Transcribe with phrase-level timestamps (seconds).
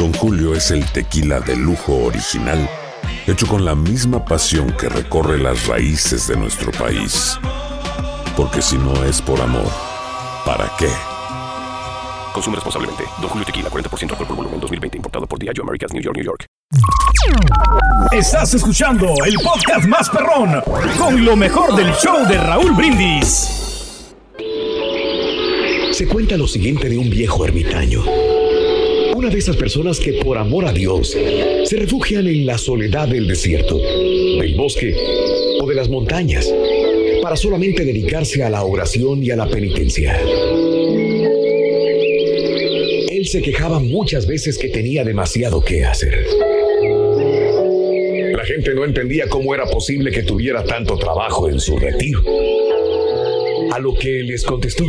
[0.00, 2.66] Don Julio es el tequila de lujo original,
[3.26, 7.38] hecho con la misma pasión que recorre las raíces de nuestro país.
[8.34, 9.70] Porque si no es por amor,
[10.46, 10.88] ¿para qué?
[12.32, 13.04] Consume responsablemente.
[13.20, 14.96] Don Julio Tequila, 40% alcohol por volumen, 2020.
[14.96, 16.46] Importado por Diageo Americas, New York, New York.
[18.10, 20.62] Estás escuchando el podcast más perrón
[20.96, 24.14] con lo mejor del show de Raúl Brindis.
[25.92, 28.02] Se cuenta lo siguiente de un viejo ermitaño.
[29.20, 31.14] Una de esas personas que por amor a Dios
[31.64, 34.96] se refugian en la soledad del desierto, del bosque
[35.60, 36.50] o de las montañas
[37.20, 40.18] para solamente dedicarse a la oración y a la penitencia.
[43.10, 46.24] Él se quejaba muchas veces que tenía demasiado que hacer.
[48.34, 52.22] La gente no entendía cómo era posible que tuviera tanto trabajo en su retiro.
[53.70, 54.86] A lo que les contestó,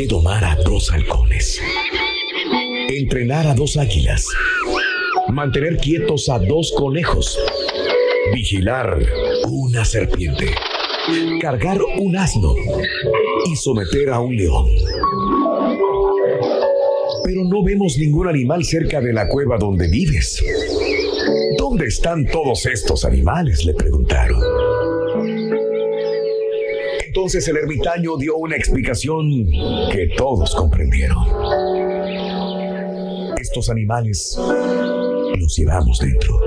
[0.00, 1.60] que domar a dos halcones,
[2.88, 4.24] entrenar a dos águilas,
[5.28, 7.38] mantener quietos a dos conejos,
[8.32, 8.98] vigilar
[9.50, 10.54] una serpiente,
[11.42, 12.54] cargar un asno
[13.44, 14.70] y someter a un león.
[17.22, 20.42] Pero no vemos ningún animal cerca de la cueva donde vives.
[21.58, 23.66] ¿Dónde están todos estos animales?
[23.66, 24.40] le preguntaron.
[27.10, 29.28] Entonces el ermitaño dio una explicación
[29.90, 31.18] que todos comprendieron.
[33.36, 34.38] Estos animales
[35.36, 36.38] los llevamos dentro.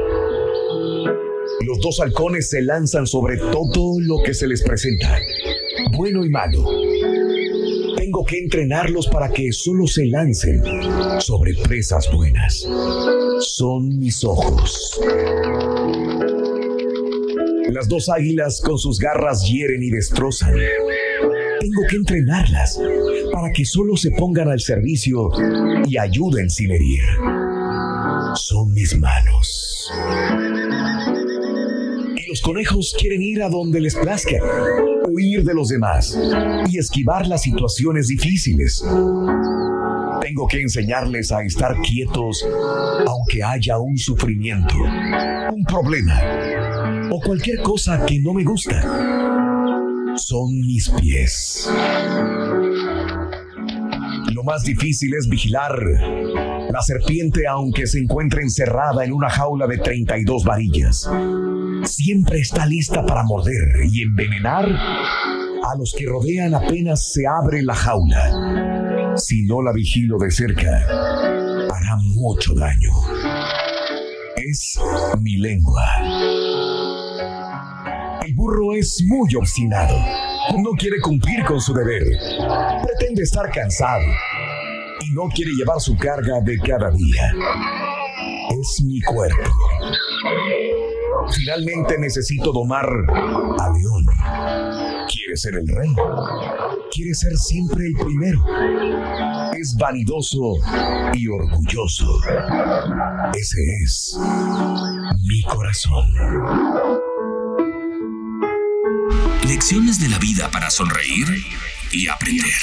[1.67, 5.19] Los dos halcones se lanzan sobre todo lo que se les presenta,
[5.97, 6.63] bueno y malo.
[7.97, 10.63] Tengo que entrenarlos para que solo se lancen
[11.19, 12.65] sobre presas buenas.
[13.41, 15.01] Son mis ojos.
[17.73, 20.53] Las dos águilas con sus garras hieren y destrozan.
[21.59, 22.79] Tengo que entrenarlas
[23.31, 25.31] para que solo se pongan al servicio
[25.87, 27.01] y ayuden sin herir.
[28.35, 29.91] Son mis manos.
[32.15, 34.37] Y los conejos quieren ir a donde les plazca,
[35.09, 36.15] huir de los demás
[36.69, 38.85] y esquivar las situaciones difíciles.
[40.21, 42.47] Tengo que enseñarles a estar quietos
[43.07, 46.62] aunque haya un sufrimiento, un problema
[47.11, 48.81] o cualquier cosa que no me gusta.
[50.15, 51.69] Son mis pies.
[54.33, 55.73] Lo más difícil es vigilar
[56.73, 61.07] la serpiente aunque se encuentre encerrada en una jaula de 32 varillas.
[61.83, 67.75] Siempre está lista para morder y envenenar a los que rodean apenas se abre la
[67.75, 69.13] jaula.
[69.17, 70.83] Si no la vigilo de cerca,
[71.69, 72.91] hará mucho daño.
[74.35, 74.79] Es
[75.21, 75.85] mi lengua.
[78.43, 79.95] Burro es muy obstinado.
[80.61, 82.03] No quiere cumplir con su deber.
[82.83, 84.03] Pretende estar cansado
[84.99, 87.31] y no quiere llevar su carga de cada día.
[88.49, 89.49] Es mi cuerpo.
[91.33, 95.07] Finalmente necesito domar a León.
[95.09, 95.95] Quiere ser el rey.
[96.93, 98.43] Quiere ser siempre el primero.
[99.57, 100.55] Es vanidoso
[101.13, 102.19] y orgulloso.
[103.33, 104.19] Ese es
[105.21, 106.11] mi corazón.
[109.47, 111.27] Lecciones de la vida para sonreír
[111.91, 112.53] y aprender.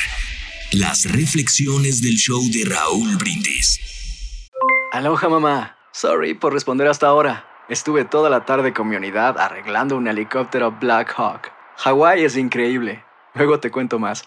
[0.72, 3.78] Las reflexiones del show de Raúl Brindis.
[4.92, 5.76] Aloha mamá.
[5.92, 7.44] Sorry por responder hasta ahora.
[7.68, 11.52] Estuve toda la tarde con mi unidad arreglando un helicóptero Black Hawk.
[11.76, 13.04] Hawái es increíble.
[13.34, 14.24] Luego te cuento más.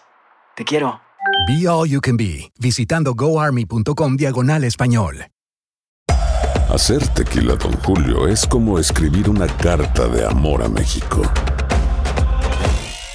[0.54, 1.00] Te quiero.
[1.48, 5.26] Be All You Can Be, visitando goarmy.com diagonal español.
[6.72, 11.22] Hacer tequila, Don Julio, es como escribir una carta de amor a México.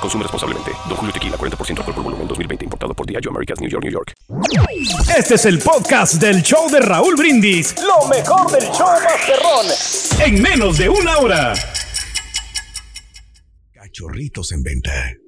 [0.00, 0.72] Consume responsablemente.
[0.88, 2.64] Don Julio Tequila, 40% alcohol por volumen, 2020.
[2.64, 4.14] Importado por Diageo Americas, New York, New York.
[5.16, 7.74] Este es el podcast del show de Raúl Brindis.
[7.82, 9.66] Lo mejor del show Masterrón.
[10.24, 11.54] En menos de una hora.
[13.72, 15.20] Cachorritos en venta.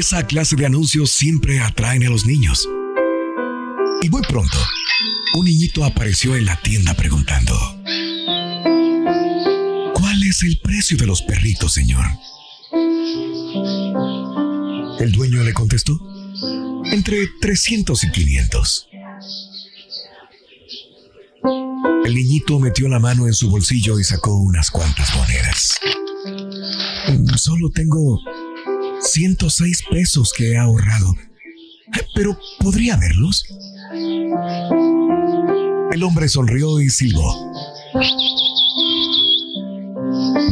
[0.00, 2.66] Esa clase de anuncios siempre atraen a los niños.
[4.00, 4.56] Y muy pronto,
[5.34, 7.79] un niñito apareció en la tienda preguntando, ¿cuál
[10.30, 12.04] es el precio de los perritos, señor?
[15.00, 15.98] El dueño le contestó,
[16.84, 18.88] entre 300 y 500.
[22.04, 25.80] El niñito metió la mano en su bolsillo y sacó unas cuantas monedas.
[27.36, 28.20] Solo tengo
[29.00, 31.14] 106 pesos que he ahorrado.
[32.14, 33.44] Pero ¿podría verlos?
[35.92, 37.52] El hombre sonrió y silbó.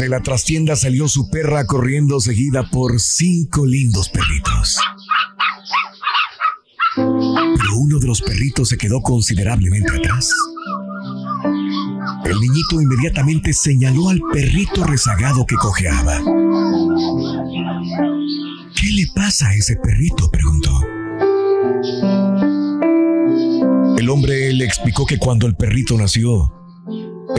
[0.08, 4.78] La trastienda salió su perra corriendo seguida por cinco lindos perritos.
[6.96, 10.30] Pero uno de los perritos se quedó considerablemente atrás.
[12.24, 16.22] El niñito inmediatamente señaló al perrito rezagado que cojeaba.
[18.74, 20.30] ¿Qué le pasa a ese perrito?
[20.30, 20.80] preguntó.
[23.98, 26.57] El hombre le explicó que cuando el perrito nació,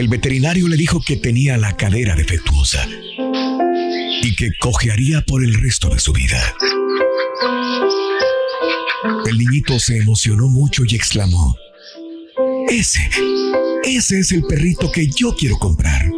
[0.00, 2.88] el veterinario le dijo que tenía la cadera defectuosa
[4.22, 6.40] y que cojearía por el resto de su vida.
[9.26, 11.54] El niñito se emocionó mucho y exclamó,
[12.70, 13.10] ese,
[13.84, 16.08] ese es el perrito que yo quiero comprar.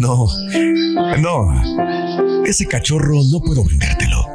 [0.00, 0.26] No,
[1.20, 4.26] no, ese cachorro no puedo vendértelo.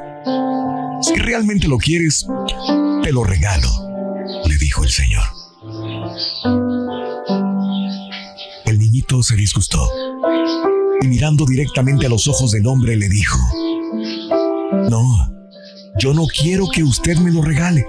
[1.01, 2.25] Si realmente lo quieres,
[3.03, 3.67] te lo regalo,
[4.47, 5.34] le dijo el señor.
[9.23, 9.89] Se disgustó
[11.01, 13.37] y mirando directamente a los ojos del hombre le dijo,
[14.89, 15.31] no,
[15.99, 17.85] yo no quiero que usted me lo regale.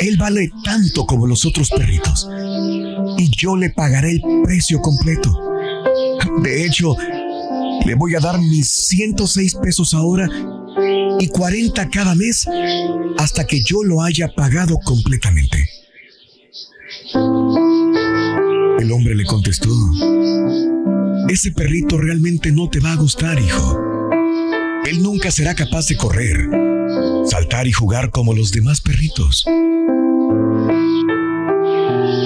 [0.00, 2.28] Él vale tanto como los otros perritos.
[3.18, 5.32] Y yo le pagaré el precio completo.
[6.42, 6.94] De hecho,
[7.84, 10.28] le voy a dar mis 106 pesos ahora
[11.18, 12.46] y 40 cada mes
[13.18, 15.63] hasta que yo lo haya pagado completamente.
[19.14, 19.70] Le contestó,
[21.28, 23.78] ese perrito realmente no te va a gustar, hijo.
[24.86, 26.48] Él nunca será capaz de correr,
[27.24, 29.46] saltar y jugar como los demás perritos.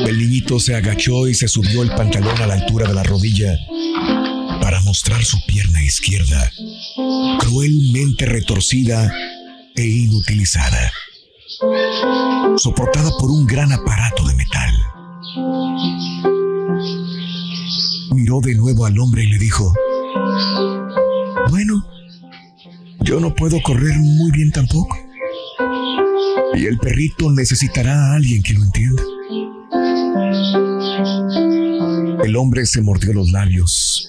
[0.07, 3.55] El niñito se agachó y se subió el pantalón a la altura de la rodilla
[4.63, 6.51] para mostrar su pierna izquierda,
[7.39, 9.13] cruelmente retorcida
[9.77, 10.91] e inutilizada,
[12.57, 14.18] soportada por un gran aparato
[18.43, 19.73] De nuevo al hombre y le dijo,
[21.51, 21.85] bueno,
[23.01, 24.97] yo no puedo correr muy bien tampoco.
[26.55, 29.03] Y el perrito necesitará a alguien que lo entienda.
[32.25, 34.09] El hombre se mordió los labios,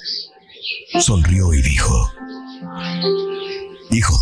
[1.00, 2.12] sonrió y dijo,
[3.90, 4.20] Hijo,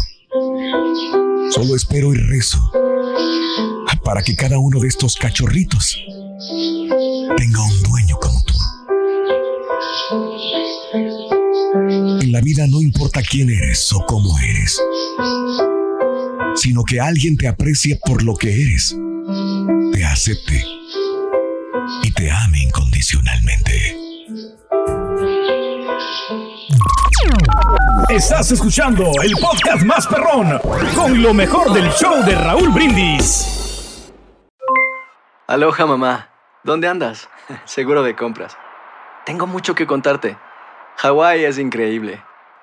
[1.51, 2.71] solo espero y rezo
[4.05, 5.99] para que cada uno de estos cachorritos
[7.35, 7.76] tenga un
[12.47, 14.81] vida no importa quién eres o cómo eres,
[16.55, 18.95] sino que alguien te aprecie por lo que eres,
[19.91, 20.63] te acepte
[22.03, 23.97] y te ame incondicionalmente.
[28.07, 30.57] Estás escuchando el podcast más perrón
[30.95, 34.09] con lo mejor del show de Raúl Brindis.
[35.47, 36.29] Aloha mamá,
[36.63, 37.27] ¿dónde andas?
[37.65, 38.55] Seguro de compras.
[39.25, 40.37] Tengo mucho que contarte.
[40.95, 42.23] Hawái es increíble.